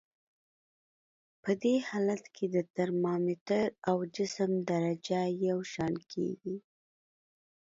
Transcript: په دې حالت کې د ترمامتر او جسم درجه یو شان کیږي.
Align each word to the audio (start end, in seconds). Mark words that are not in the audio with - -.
په 1.43 1.51
دې 1.63 1.75
حالت 1.89 2.23
کې 2.35 2.45
د 2.55 2.57
ترمامتر 2.75 3.67
او 3.89 3.97
جسم 4.15 4.51
درجه 4.69 5.21
یو 5.47 5.59
شان 5.73 5.93
کیږي. 6.11 6.55